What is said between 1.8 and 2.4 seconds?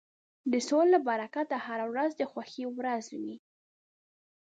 ورځ د